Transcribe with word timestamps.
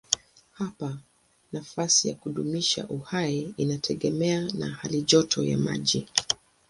Hapa 0.51 0.97
nafasi 1.51 2.09
ya 2.09 2.15
kudumisha 2.15 2.87
uhai 2.87 3.53
inategemea 3.57 4.41
na 4.57 4.69
halijoto 4.69 5.43
ya 5.43 5.57
maji. 5.57 6.07